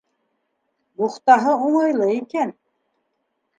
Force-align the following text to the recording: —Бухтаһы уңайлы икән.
—Бухтаһы 1.01 1.55
уңайлы 1.67 2.09
икән. 2.17 2.57